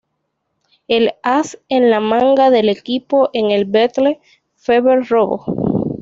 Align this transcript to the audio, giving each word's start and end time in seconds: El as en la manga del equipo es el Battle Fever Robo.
El 0.87 1.13
as 1.21 1.59
en 1.69 1.91
la 1.91 1.99
manga 1.99 2.49
del 2.49 2.69
equipo 2.69 3.29
es 3.33 3.43
el 3.51 3.65
Battle 3.65 4.19
Fever 4.55 5.05
Robo. 5.07 5.45